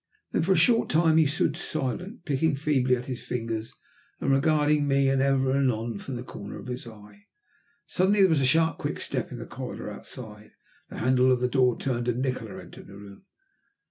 Then 0.31 0.41
for 0.41 0.53
a 0.53 0.57
short 0.57 0.89
time 0.89 1.17
he 1.17 1.27
stood 1.27 1.55
silent, 1.55 2.25
picking 2.25 2.55
feebly 2.55 2.95
at 2.95 3.05
his 3.05 3.21
fingers 3.23 3.71
and 4.19 4.31
regarding 4.31 4.87
me 4.87 5.07
ever 5.09 5.51
and 5.51 5.69
anon 5.71 5.99
from 5.99 6.15
the 6.15 6.23
corner 6.23 6.57
of 6.57 6.65
his 6.65 6.87
eye. 6.87 7.27
Suddenly 7.85 8.21
there 8.21 8.29
was 8.29 8.41
a 8.41 8.45
sharp 8.47 8.79
quick 8.79 8.99
step 8.99 9.31
in 9.31 9.37
the 9.37 9.45
corridor 9.45 9.91
outside, 9.91 10.53
the 10.89 10.97
handle 10.97 11.31
of 11.31 11.39
the 11.39 11.47
door 11.47 11.77
turned, 11.77 12.07
and 12.07 12.19
Nikola 12.23 12.59
entered 12.59 12.87
the 12.87 12.97
room. 12.97 13.25